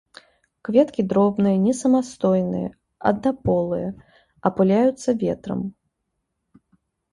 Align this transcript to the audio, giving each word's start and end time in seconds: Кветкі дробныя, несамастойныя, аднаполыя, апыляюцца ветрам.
Кветкі 0.69 1.03
дробныя, 1.11 1.57
несамастойныя, 1.65 2.67
аднаполыя, 3.11 3.89
апыляюцца 4.53 5.09
ветрам. 5.27 5.65